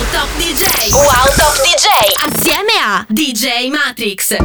[0.00, 0.64] Wow Top DJ
[0.96, 4.36] Wow Top DJ Assieme a DJ Matrix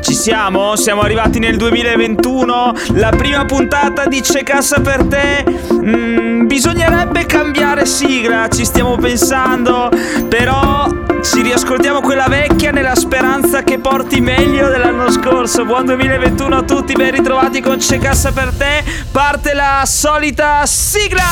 [0.00, 0.76] ci siamo?
[0.76, 5.44] Siamo arrivati nel 2021, la prima puntata di C'è cassa per te.
[5.74, 9.90] Mm, bisognerebbe cambiare sigla, ci stiamo pensando,
[10.28, 10.88] però
[11.20, 15.64] ci riascoltiamo quella vecchia nella speranza che porti meglio dell'anno scorso.
[15.64, 18.84] Buon 2021 a tutti, ben ritrovati con C'è cassa per te.
[19.10, 21.26] Parte la solita sigla!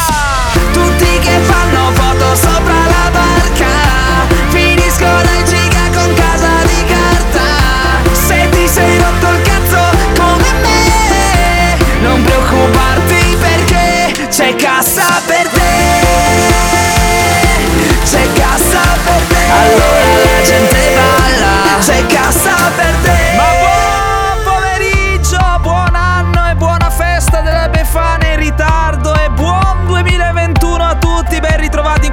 [0.72, 3.66] Tutti che fanno foto sopra la barca,
[4.96, 7.44] finiscono in giga con casa di carta.
[8.12, 9.78] Se sei rotto il cazzo
[10.18, 15.45] come me, non preoccuparti perché c'è cassa per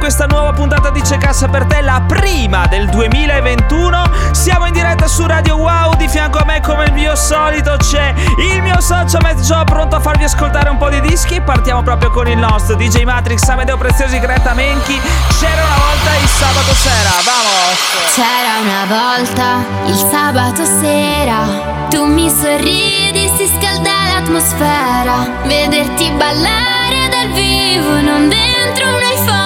[0.04, 5.08] questa nuova puntata di C'è cassa per te La prima del 2021 Siamo in diretta
[5.08, 9.20] su Radio Wow Di fianco a me come il mio solito c'è il mio socio
[9.22, 11.40] Matt Joe Pronto a farvi ascoltare un po' di dischi.
[11.40, 15.00] Partiamo proprio con il nostro DJ Matrix Amedeo Preziosi Greta Menchi.
[15.40, 17.80] C'era una volta il sabato sera Vamos!
[18.14, 19.46] C'era una volta
[19.86, 21.88] il sabato sera.
[21.90, 25.46] Tu mi sorridi, si scalda l'atmosfera.
[25.46, 29.43] Vederti ballare dal vivo, non dentro un iPhone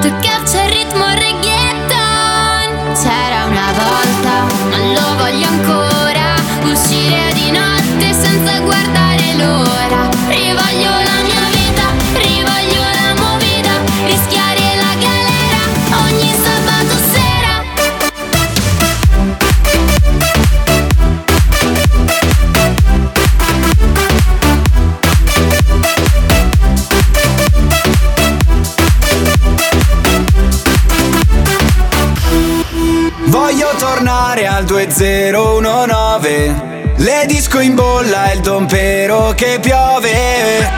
[0.00, 4.19] Tu caccia il ritmo reggaeton C'era una volta,
[39.40, 40.68] che piove.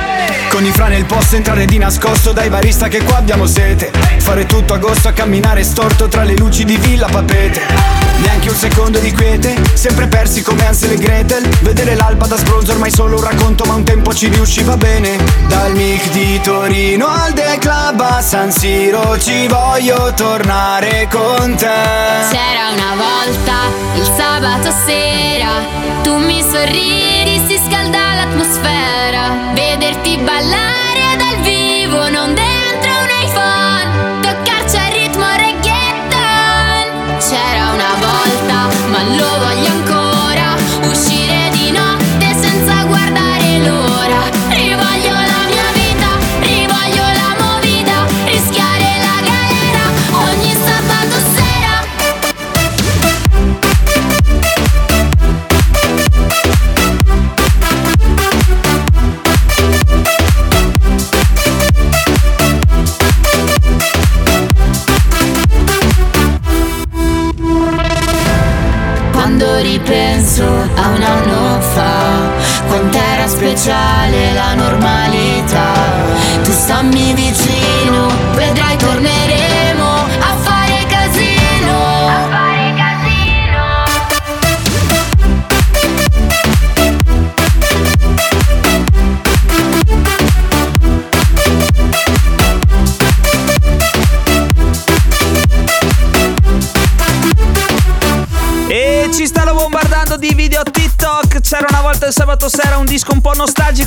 [0.49, 3.91] Con i fra nel posto entrare di nascosto dai barista che qua abbiamo sete.
[4.19, 7.61] Fare tutto agosto a camminare storto tra le luci di Villa Papete.
[8.19, 11.49] Neanche un secondo di quiete, sempre persi come Ansel e Gretel.
[11.62, 15.19] Vedere l'alba da sbronzo ormai solo un racconto ma un tempo ci riusciva bene.
[15.49, 21.67] Dal mic di Torino al The Club a San Siro ci voglio tornare con te.
[22.31, 23.55] C'era una volta
[23.97, 25.50] il sabato sera
[26.05, 27.41] Tu mi sorridi,
[28.62, 30.91] l'atmosfera Vederti ballare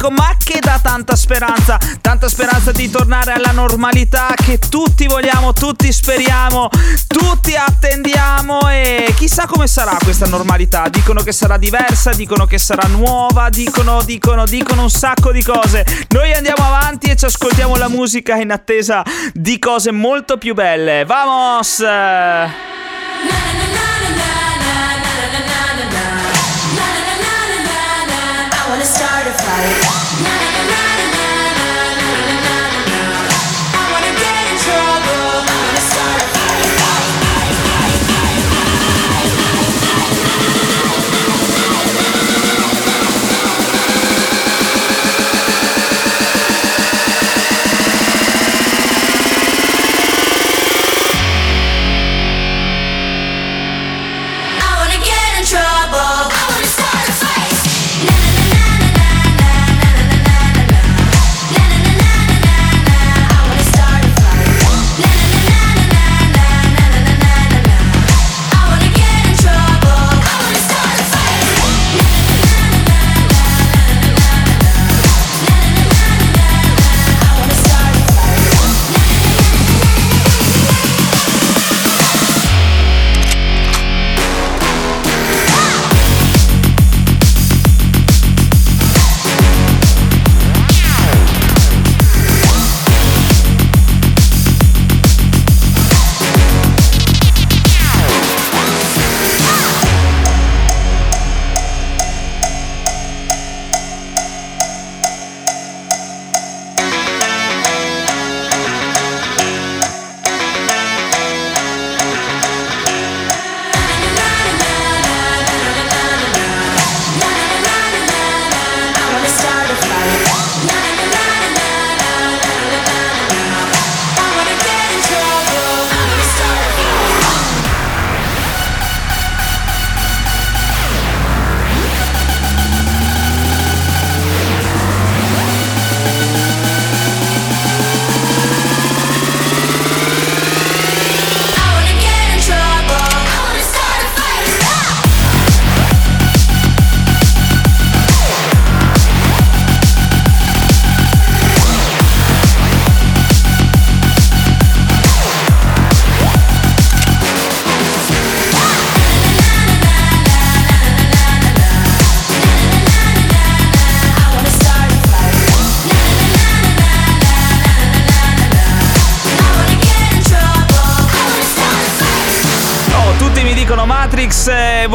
[0.05, 1.79] nostalgico Ma che dà tanta speranza?
[2.01, 6.69] Tanta speranza di tornare alla normalità Che tutti vogliamo, tutti speriamo
[7.07, 10.88] Tutti attendiamo E chissà come sarà questa normalità.
[10.89, 15.85] Dicono che sarà diversa, dicono che sarà nuova Dicono, dicono, dicono un sacco di cose.
[16.09, 21.05] Noi andiamo avanti e ci ascoltiamo la musica In attesa di cose molto più belle.
[21.05, 21.83] Vamos!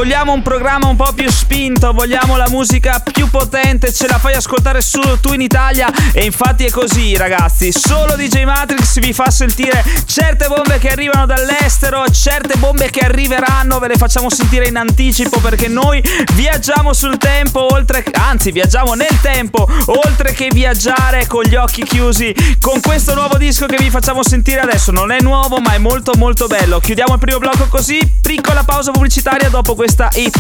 [0.00, 4.32] Vogliamo un programma un po' più spinto, vogliamo la musica più potente, ce la fai
[4.32, 5.92] ascoltare solo tu in Italia.
[6.14, 11.26] E infatti è così ragazzi, solo DJ Matrix vi fa sentire certe bombe che arrivano
[11.26, 16.02] dall'estero, certe bombe che arriveranno, ve le facciamo sentire in anticipo perché noi
[16.32, 22.34] viaggiamo sul tempo, oltre anzi viaggiamo nel tempo, oltre che viaggiare con gli occhi chiusi,
[22.58, 26.12] con questo nuovo disco che vi facciamo sentire adesso, non è nuovo ma è molto
[26.16, 26.80] molto bello.
[26.80, 30.36] Chiudiamo il primo blocco così, piccola pausa pubblicitaria dopo questa hit.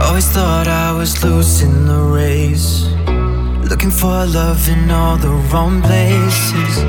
[0.00, 2.86] Always thought I was losing the race.
[3.68, 6.84] Looking for love in all the wrong places.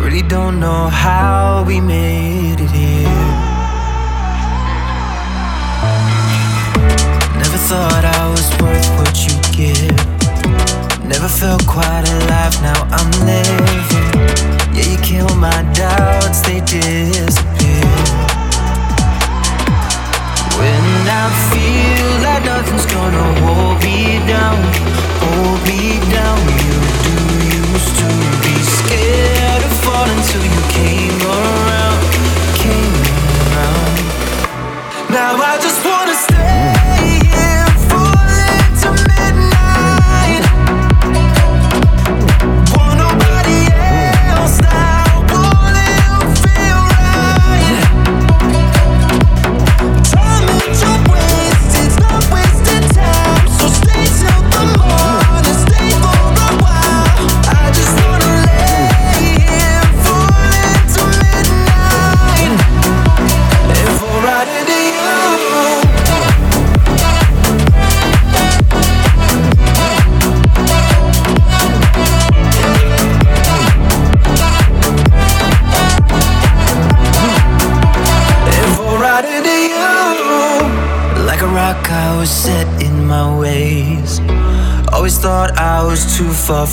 [0.00, 3.08] Really don't know how we made it here.
[7.38, 10.11] Never thought I was worth what you give.
[11.12, 13.66] Never felt quite alive, now I'm living.
[14.74, 17.21] Yeah, you kill my doubts, they disappear.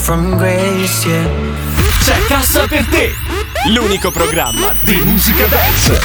[0.10, 1.30] From grace, yeah.
[2.02, 3.14] C'è Cassa per te,
[3.68, 6.00] l'unico programma di musica dance.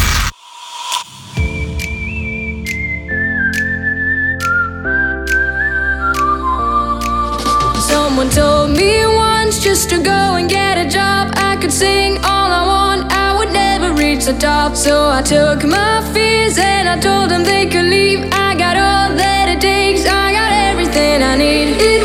[7.79, 11.33] Someone told me once just to go and get a job.
[11.37, 14.75] I could sing all I want, I would never reach the top.
[14.75, 18.29] So I took my fears and I told them they could leave.
[18.33, 21.81] I got all that it takes, I got everything I need.
[21.81, 22.04] It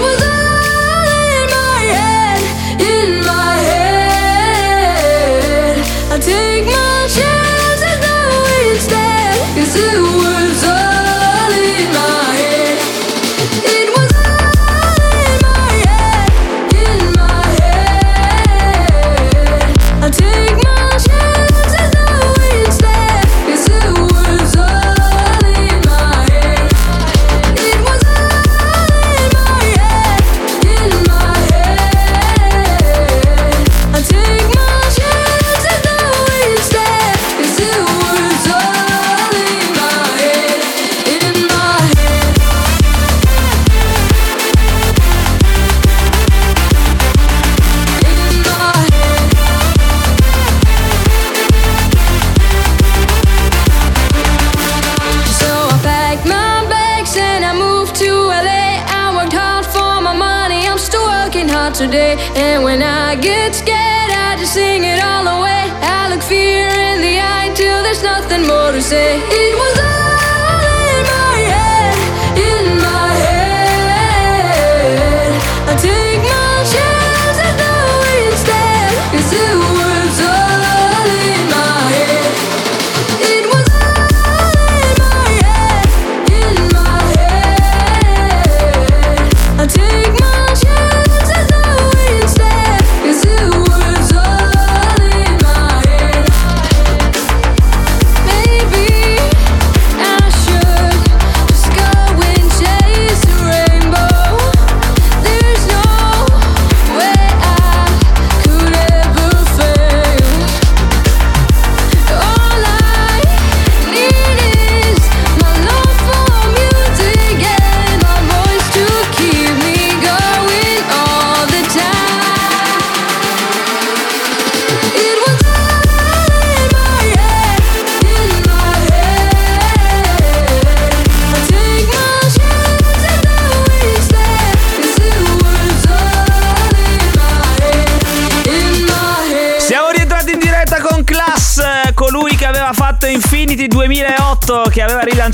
[89.60, 89.89] Until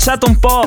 [0.06, 0.65] avanzato un po'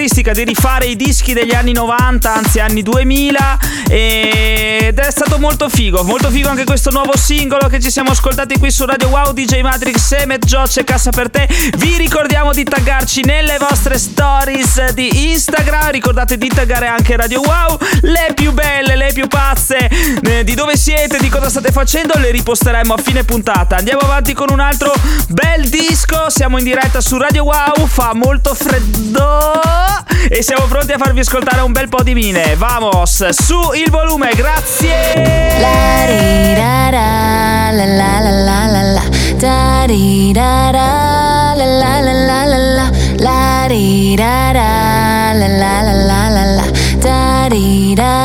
[0.00, 3.58] caratteristica di rifare i dischi degli anni 90, anzi anni 2000
[3.90, 8.58] ed è stato molto figo, molto figo anche questo nuovo singolo che ci siamo ascoltati
[8.58, 11.46] qui su Radio Wow DJ Matrix e Matt Gioce Cassa per te.
[11.76, 17.76] Vi ricordiamo di taggarci nelle vostre stories di Instagram, ricordate di taggare anche Radio Wow,
[18.02, 19.90] le più belle, le più pazze,
[20.22, 23.76] eh, di dove siete, di cosa state facendo, le riposteremo a fine puntata.
[23.76, 24.92] Andiamo avanti con un altro
[25.28, 29.89] bel disco, siamo in diretta su Radio Wow, fa molto freddo
[30.28, 32.54] e siamo pronti a farvi ascoltare un bel po' di mine.
[32.56, 35.58] Vamos, su il volume, grazie!
[35.60, 39.02] La di da da, la la la la la la,
[39.36, 45.46] da di da da, la la la la la la, la di da da, la
[45.46, 46.64] la la la la la,
[46.98, 48.19] da di da da,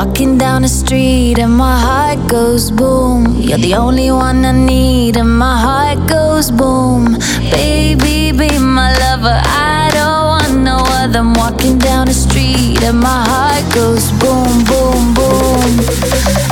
[0.00, 3.36] walking down the street and my heart goes boom.
[3.36, 7.18] You're the only one I need and my heart goes boom.
[7.50, 9.38] Baby, be my lover.
[9.44, 11.18] I don't want no other.
[11.18, 15.70] I'm walking down the street and my heart goes boom, boom, boom.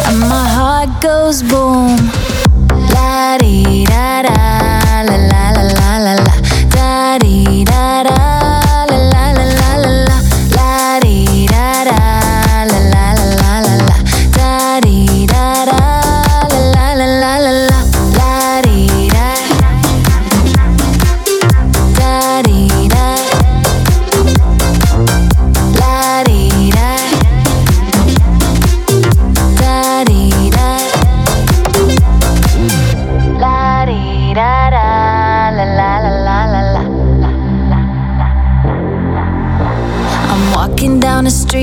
[0.09, 1.97] And my heart goes boom.
[2.93, 4.37] La di da da,
[5.09, 6.35] la la la la la la.
[6.77, 8.68] Da di da da,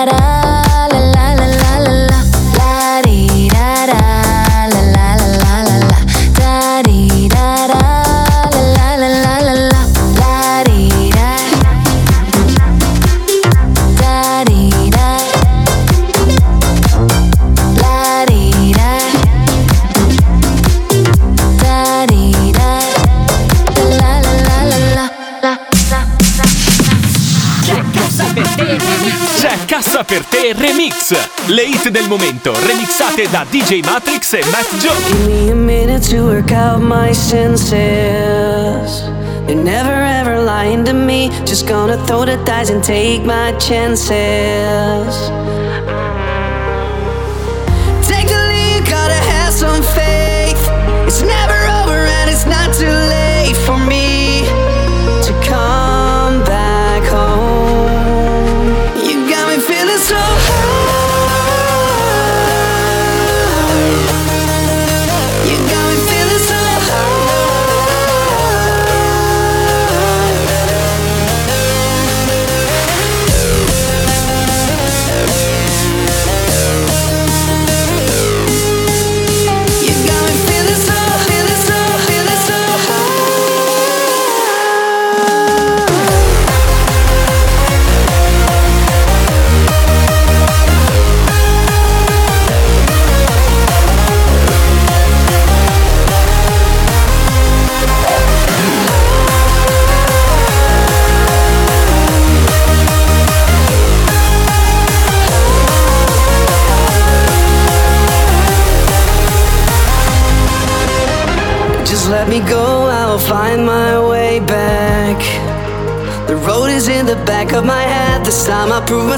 [0.00, 0.39] から
[29.80, 31.14] Cassa per te Remix.
[31.46, 34.94] Le hit del momento remixate da DJ Matrix e Matt Joe.
[35.06, 37.72] Give me a minute to work out my senses.
[39.46, 41.30] They're never ever lying to me.
[41.46, 44.10] Just gonna throw the dice and take my chances.
[48.06, 50.60] Take the lead, gotta have some faith.
[51.06, 51.59] It's never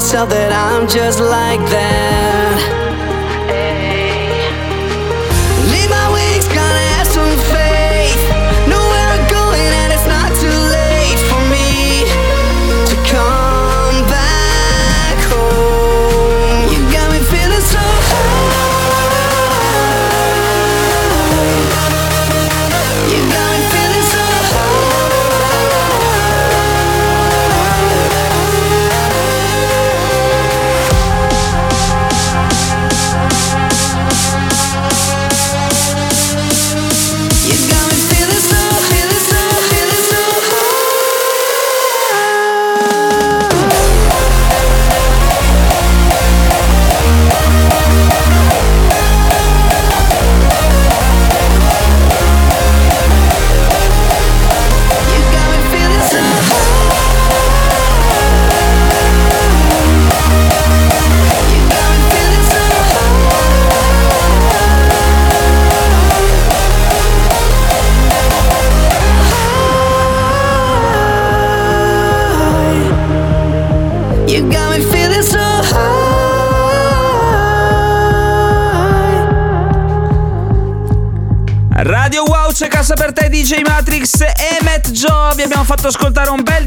[0.03, 2.02] myself that I'm just like that.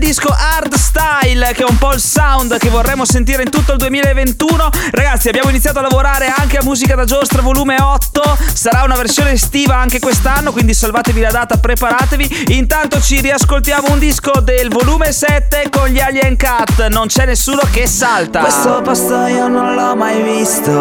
[0.07, 3.79] Disco hard style Che è un po' il sound che vorremmo sentire in tutto il
[3.79, 8.95] 2021 Ragazzi abbiamo iniziato a lavorare anche a Musica da Giostra volume 8 Sarà una
[8.95, 12.55] versione estiva anche quest'anno Quindi salvatevi la data, preparatevi.
[12.57, 16.87] Intanto ci riascoltiamo un disco del volume 7 con gli Alien Cat.
[16.89, 18.41] Non c'è nessuno che salta.
[18.41, 20.73] Questo posto io non l'ho mai visto.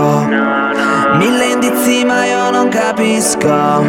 [1.16, 3.84] Mille indizi ma io non capisco.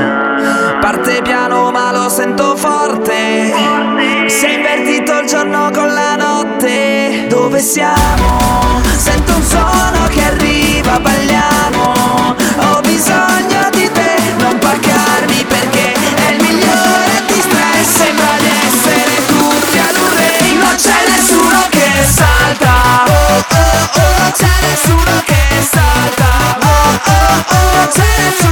[0.80, 3.12] Parte piano ma lo sento forte.
[3.12, 8.80] È invertito giorno con la notte Dove siamo?
[8.96, 12.34] Sento un suono che arriva, balliamo.
[12.58, 19.78] Ho bisogno di te, non paccarmi perché È il migliore distress Sembra di essere tutti
[19.78, 23.04] ad un rave Non c'è nessuno che salta.
[23.06, 26.58] Oh oh oh c'è nessuno che salta.
[26.62, 28.45] Oh oh oh c'è nessuno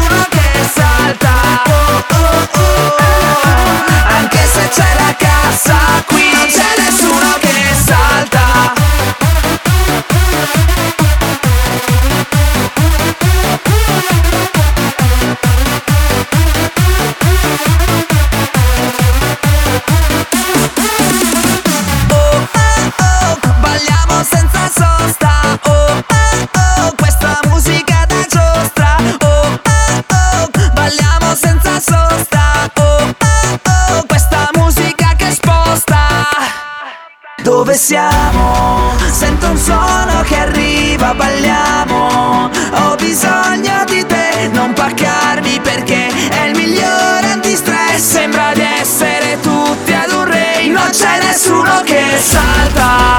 [37.85, 38.97] siamo?
[39.11, 42.49] Sento un suono che arriva, balliamo.
[42.73, 48.01] Ho bisogno di te, non paccarmi perché È il migliore antistress.
[48.01, 53.14] Sembra di essere tutti ad un rave Non c'è nessuno che salta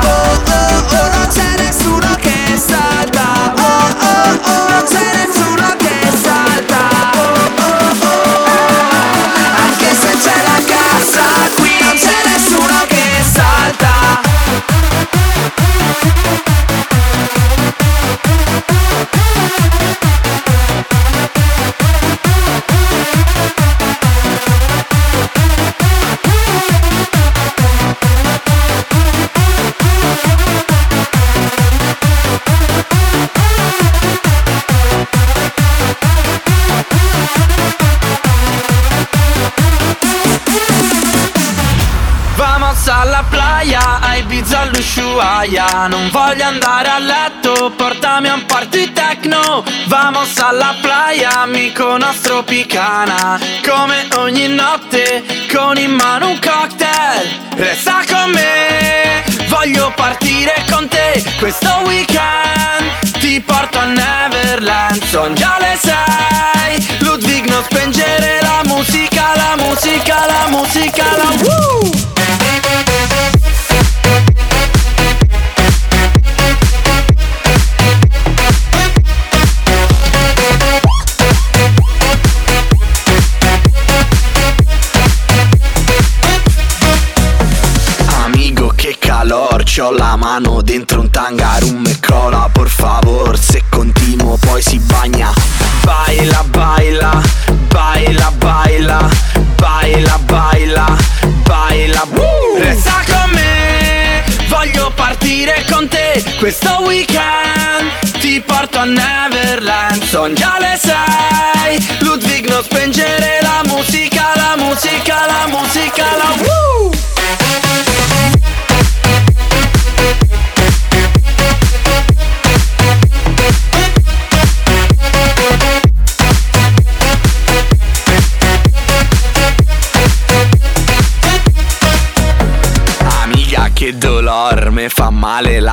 [52.47, 52.77] amico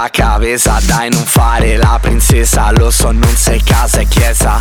[0.03, 4.61] la Dai non fare la princesa Lo so non sei casa e chiesa.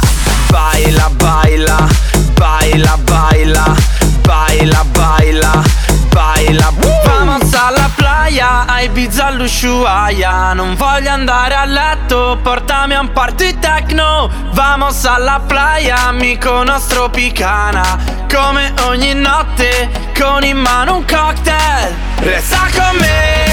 [0.50, 1.88] Baila, baila,
[2.34, 3.76] baila, baila
[4.22, 5.64] Baila, baila,
[6.10, 6.72] baila.
[7.06, 10.54] Vamos alla playa, a Ibiza all'Ushuaia.
[10.54, 14.30] Non voglio andare a letto, portami a un party techno.
[14.52, 17.98] Vamos alla playa, amico nostro picana.
[18.32, 21.96] Come ogni notte, con in mano un cocktail.
[22.20, 23.51] Resta con me,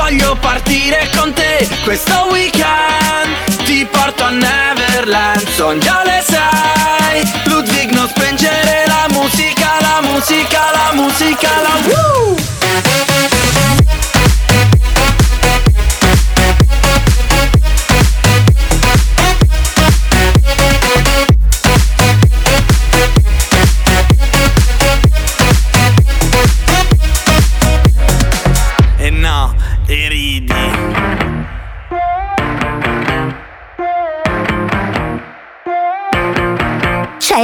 [0.00, 3.64] voglio partire con te Questo weekend.
[3.64, 10.70] Ti porto a Neverland Son già le sei, Ludwig non spengere la musica La musica,
[10.72, 12.39] la musica, la woo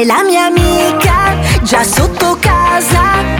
[0.06, 3.35] la mia amica già sotto casa.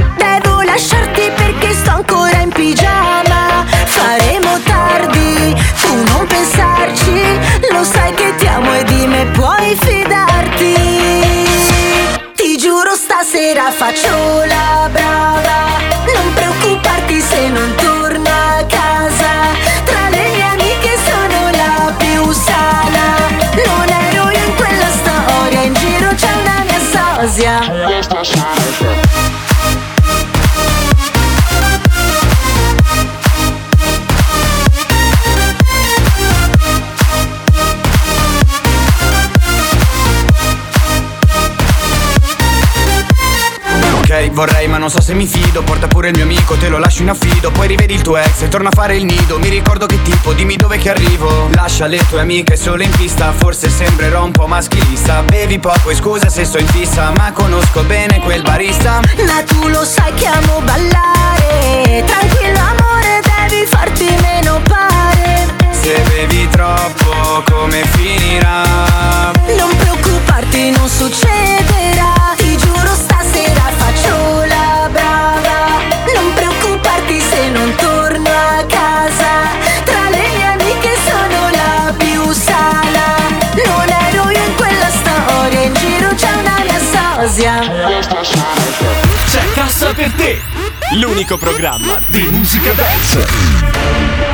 [44.87, 47.51] Non so se mi fido Porta pure il mio amico, te lo lascio in affido
[47.51, 50.33] Poi rivedi il tuo ex e torna a fare il nido Mi ricordo che tipo,
[50.33, 51.49] dimmi dove che arrivo.
[51.55, 55.22] Lascia le tue amiche solo in pista Forse sembrerò un po' maschilista.
[55.22, 59.01] Bevi poco e scusa se sto in fissa Ma conosco bene quel barista.
[59.27, 62.05] Ma tu lo sai che amo ballare.
[62.07, 65.46] Tranquillo amore devi farti meno pare.
[65.72, 68.62] Se bevi troppo come finirà?
[69.59, 71.65] Non preoccuparti non succederà
[89.96, 90.38] per te,
[90.96, 94.25] l'unico programma di musica dance.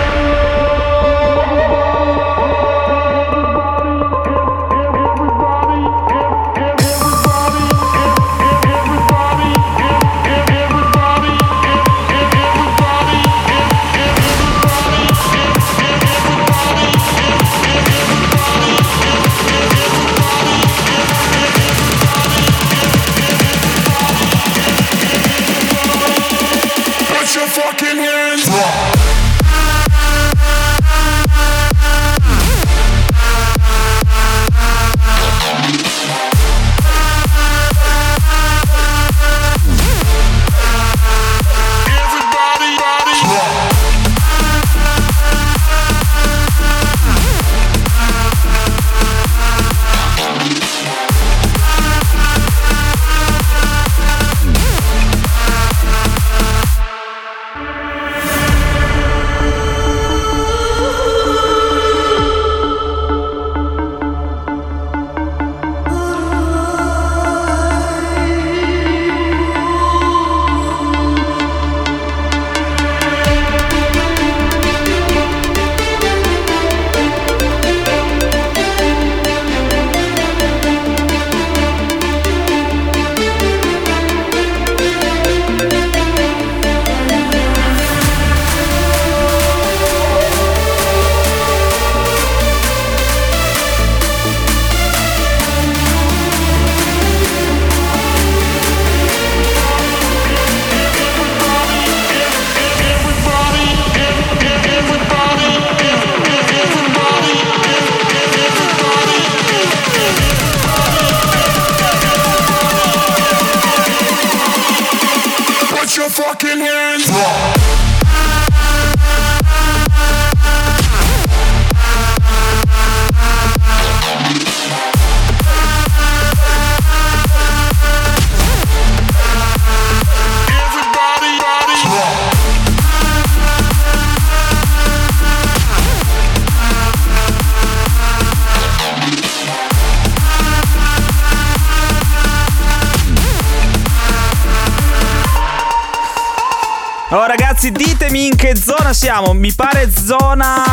[148.92, 149.32] Siamo.
[149.32, 150.71] Mi pare zona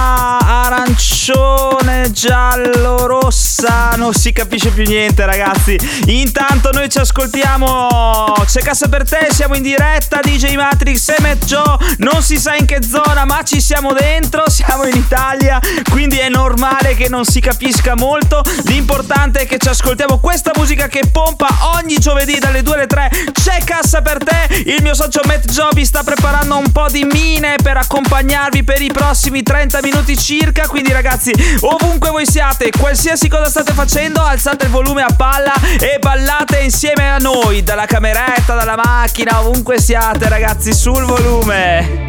[4.10, 5.78] Non si capisce più niente, ragazzi.
[6.08, 8.34] Intanto noi ci ascoltiamo.
[8.44, 10.20] C'è cassa per te, siamo in diretta.
[10.20, 11.78] DJ Matrix e Matt Joe.
[11.98, 14.50] Non si sa in che zona, ma ci siamo dentro.
[14.50, 15.60] Siamo in Italia.
[15.92, 18.42] Quindi è normale che non si capisca molto.
[18.64, 23.12] L'importante è che ci ascoltiamo questa musica che pompa ogni giovedì dalle 2 alle 3.
[23.32, 24.64] C'è cassa per te.
[24.66, 28.82] Il mio socio Matt Joe vi sta preparando un po' di mine per accompagnarvi per
[28.82, 30.66] i prossimi 30 minuti circa.
[30.66, 33.98] Quindi, ragazzi, ovunque voi siate, qualsiasi cosa state facendo,
[34.30, 37.64] alzate il volume a palla e ballate insieme a noi.
[37.64, 42.09] Dalla cameretta, dalla macchina, ovunque siate, ragazzi, sul volume.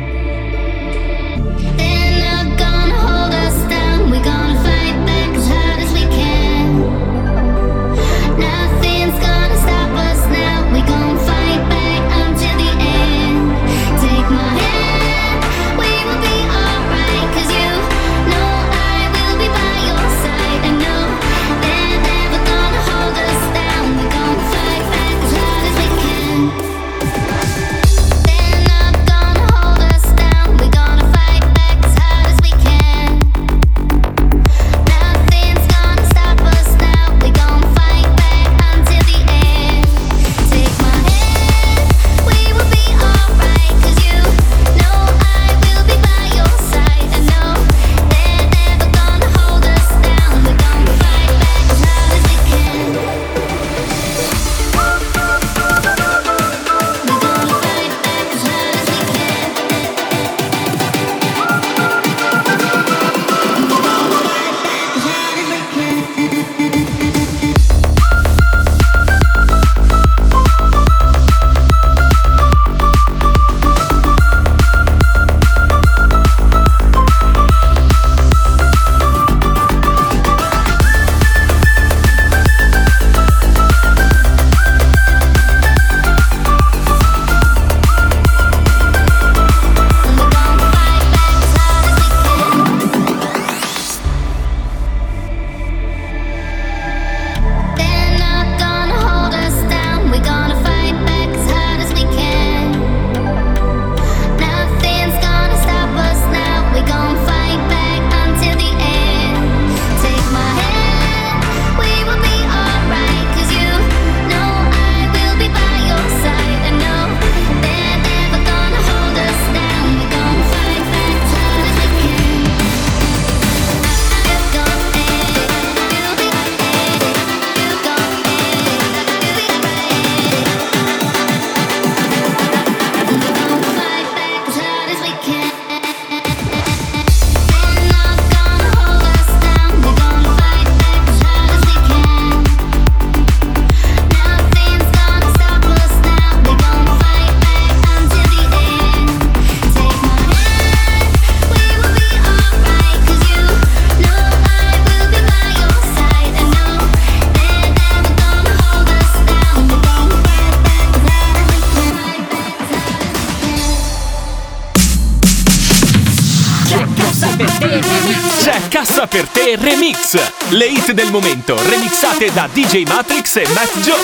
[169.51, 170.17] Te Remix.
[170.51, 173.97] Le hit del momento, remixate da DJ Matrix e Matt Joe.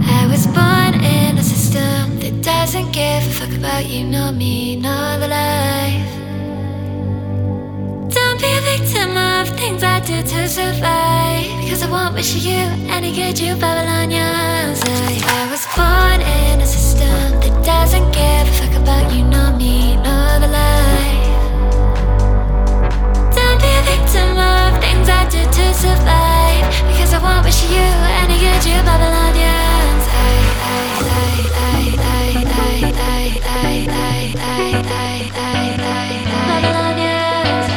[0.00, 4.76] I was born in a system that doesn't give a fuck about you, nor me,
[4.76, 6.08] nor the life.
[8.08, 11.60] Don't be a victim of things I do to survive.
[11.60, 14.80] Because I won't wish you any good, you Babylonians.
[15.26, 19.96] I was born in a system that doesn't give a fuck about you, nor me,
[19.96, 20.77] nor the life.
[25.30, 26.64] Do to survive.
[26.88, 27.86] Because I won't wish you
[28.22, 30.04] any good, you Babylonians.
[36.48, 37.68] Babylonians.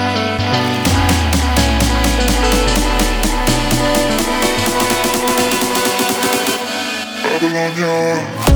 [7.54, 8.51] Babylon,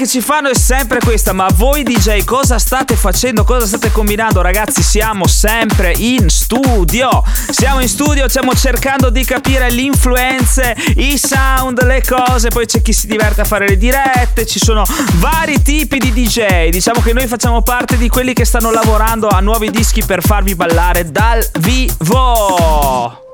[0.00, 3.44] che ci fanno è sempre questa, ma voi DJ cosa state facendo?
[3.44, 4.40] Cosa state combinando?
[4.40, 7.22] Ragazzi, siamo sempre in studio.
[7.50, 12.80] Siamo in studio, stiamo cercando di capire le influenze, i sound, le cose, poi c'è
[12.80, 14.84] chi si diverte a fare le dirette, ci sono
[15.16, 16.70] vari tipi di DJ.
[16.70, 20.54] Diciamo che noi facciamo parte di quelli che stanno lavorando a nuovi dischi per farvi
[20.54, 23.29] ballare dal vivo.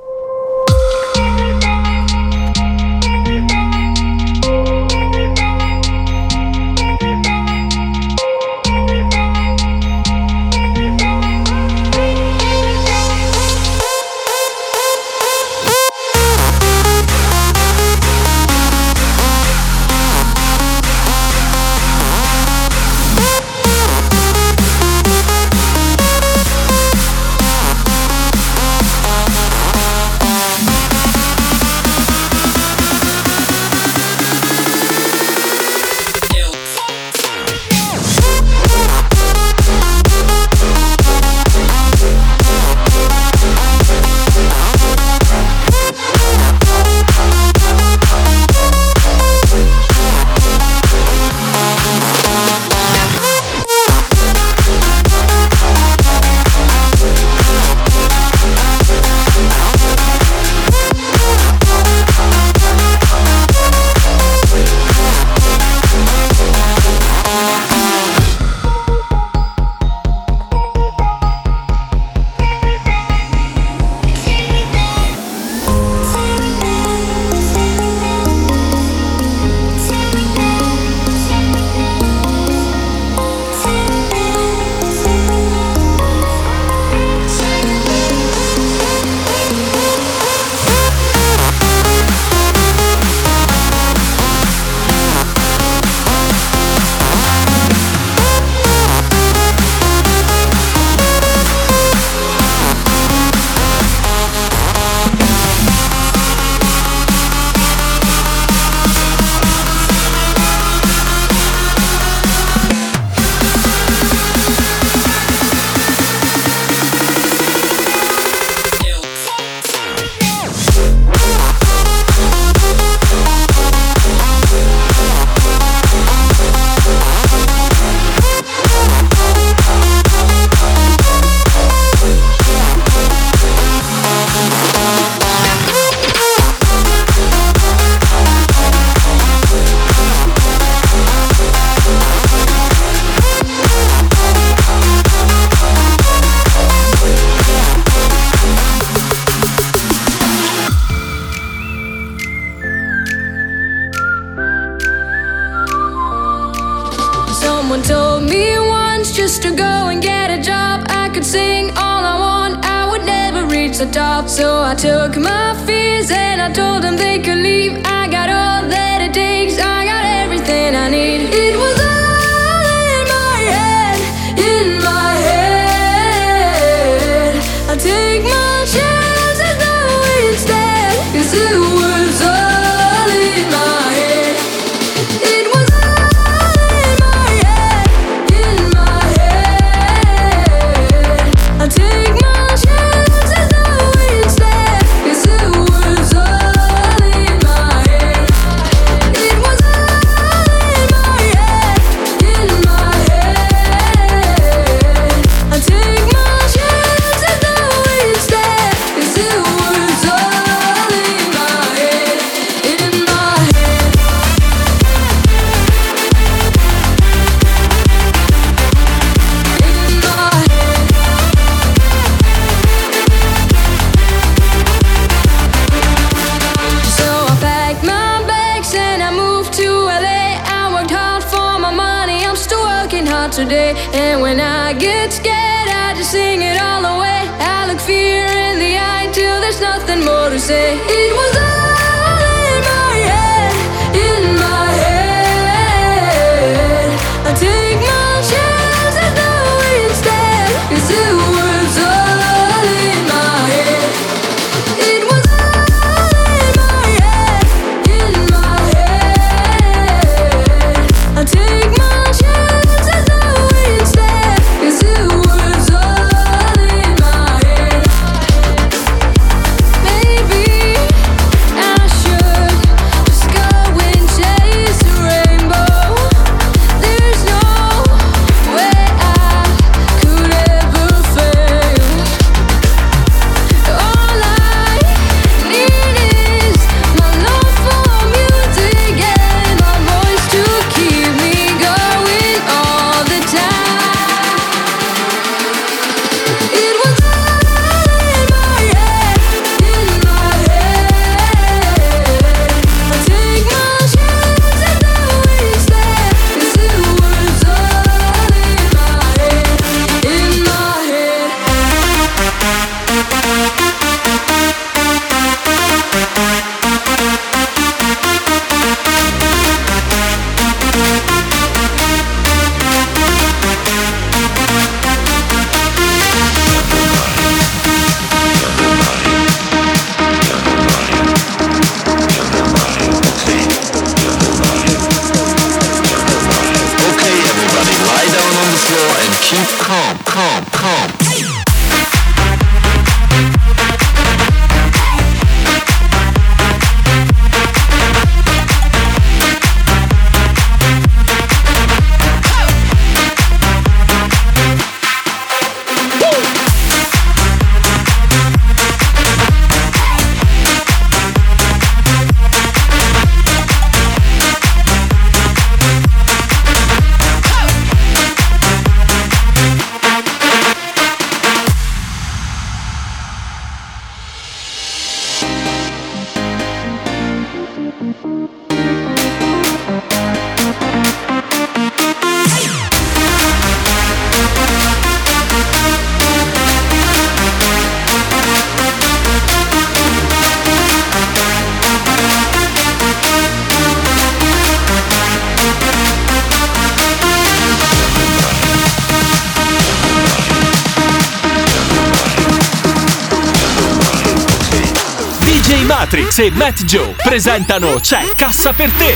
[405.86, 408.86] Matrix e Matt Joe presentano C'è Cassa per te.
[408.86, 408.94] I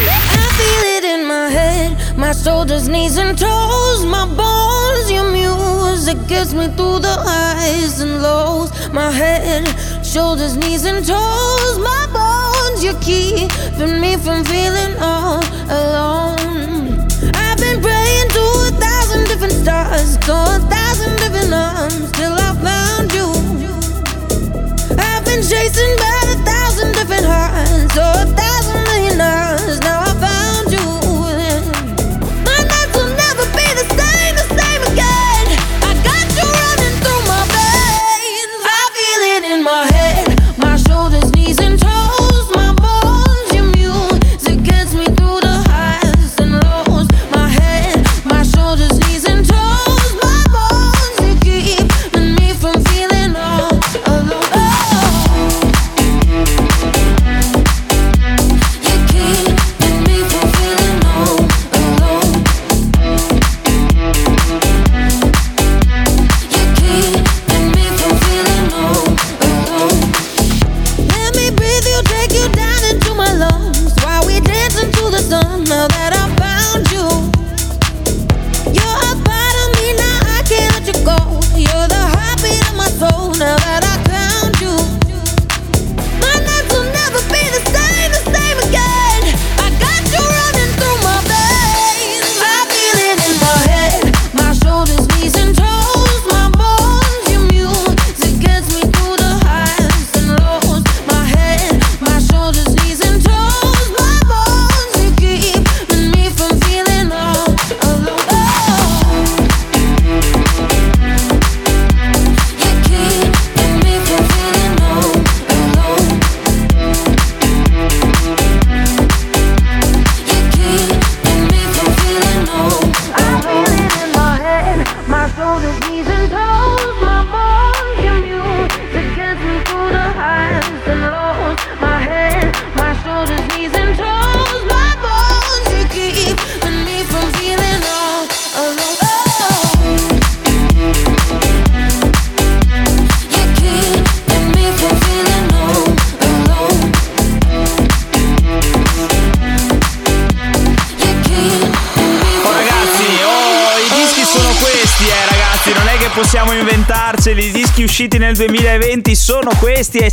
[0.57, 2.32] feel it in my head, my
[10.03, 12.82] Shoulders, knees, and toes, my bones.
[12.82, 17.07] You're keeping me from feeling all alone.
[17.34, 22.53] I've been praying to a thousand different stars, to a thousand different arms, till I
[22.59, 23.30] found you.
[24.99, 26.20] I've been chasing back.
[27.31, 27.89] her.
[27.91, 28.05] So
[28.35, 28.70] that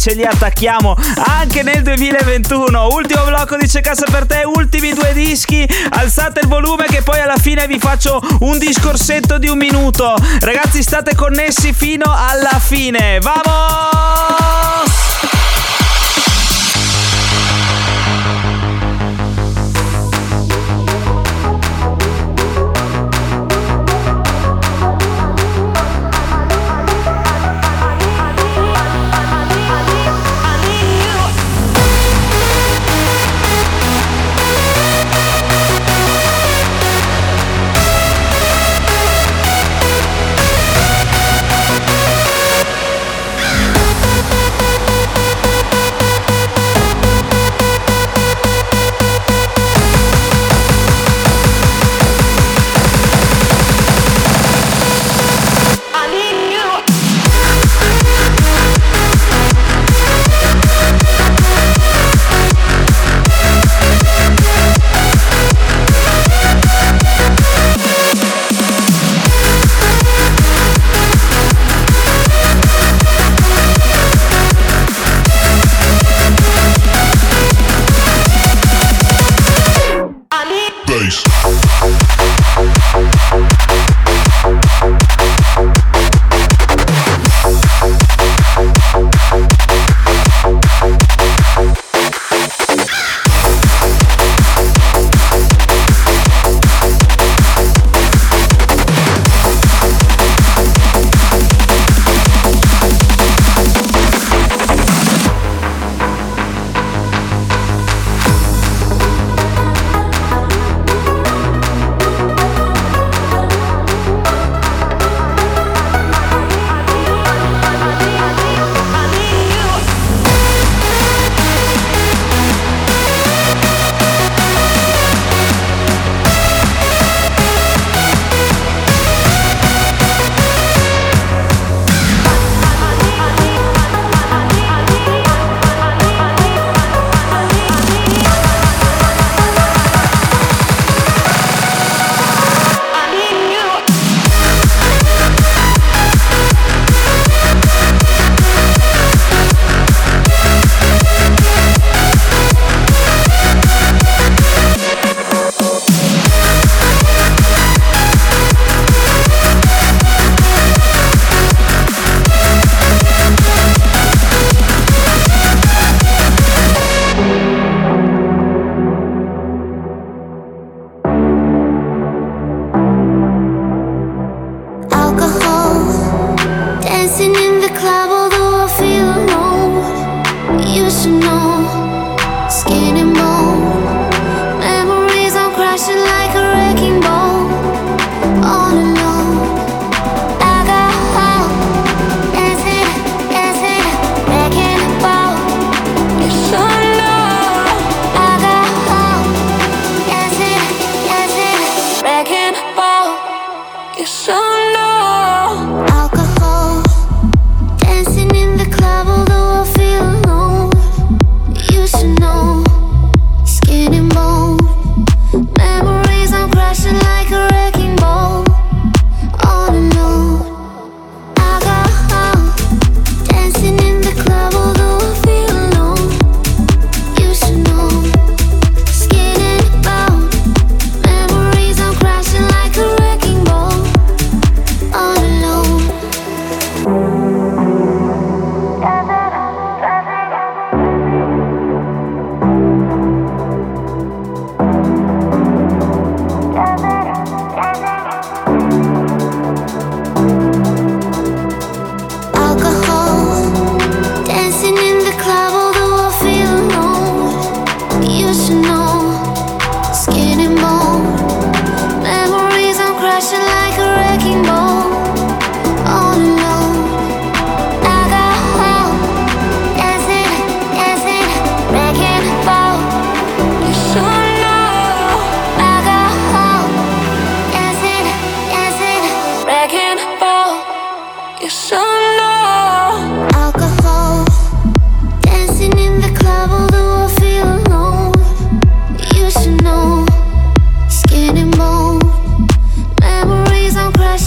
[0.07, 0.95] ce li attacchiamo
[1.39, 2.87] anche nel 2021.
[2.93, 5.67] Ultimo blocco di Cecassa per te, ultimi due dischi.
[5.89, 10.15] Alzate il volume che poi alla fine vi faccio un discorsetto di un minuto.
[10.39, 13.19] Ragazzi, state connessi fino alla fine.
[13.19, 14.76] Vamos!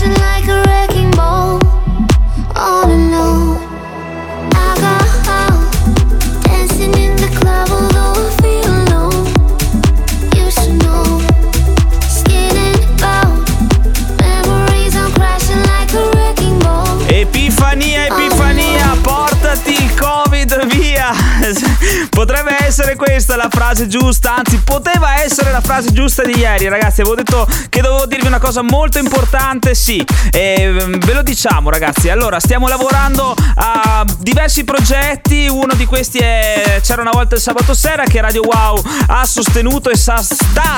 [0.00, 0.69] dancing like a
[22.10, 27.00] Potrebbe essere questa la frase giusta, anzi poteva essere la frase giusta di ieri, ragazzi.
[27.00, 30.04] Avevo detto che dovevo dirvi una cosa molto importante, sì.
[30.30, 32.10] E ve lo diciamo, ragazzi.
[32.10, 35.48] Allora, stiamo lavorando a diversi progetti.
[35.48, 39.90] Uno di questi è C'era una volta il sabato sera che Radio Wow ha sostenuto
[39.90, 40.20] e sta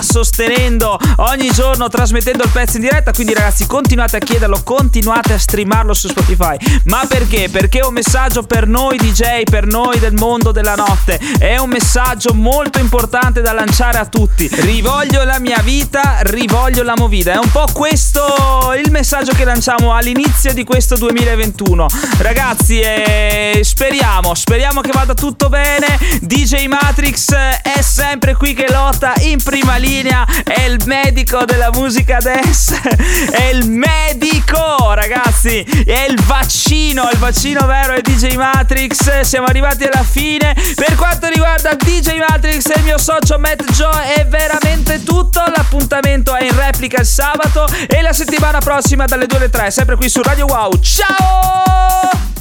[0.00, 3.12] sostenendo ogni giorno trasmettendo il pezzo in diretta.
[3.12, 6.56] Quindi, ragazzi, continuate a chiederlo, continuate a streamarlo su Spotify.
[6.84, 7.48] Ma perché?
[7.48, 11.20] Perché è un messaggio per noi DJ, per noi del mondo della notte.
[11.38, 14.48] È un messaggio molto importante da lanciare a tutti.
[14.50, 17.32] Rivoglio la mia vita, rivoglio la movida.
[17.32, 21.86] È un po' questo il messaggio che lanciamo all'inizio di questo 2021.
[22.18, 25.98] Ragazzi, eh, speriamo, speriamo che vada tutto bene.
[26.20, 30.26] DJ Matrix è sempre qui che lotta in prima linea.
[30.44, 32.80] È il medico della musica dance.
[33.30, 35.60] È il medico, ragazzi.
[35.60, 39.20] È il vaccino, il vaccino vero è DJ Matrix.
[39.20, 40.54] Siamo arrivati alla fine.
[40.74, 45.42] Per quanto riguarda DJ Matrix e il mio socio Matt Joe è veramente tutto.
[45.54, 49.96] L'appuntamento è in replica il sabato e la settimana prossima dalle 2 alle 3, sempre
[49.96, 50.80] qui su Radio Wow.
[50.80, 52.32] Ciao!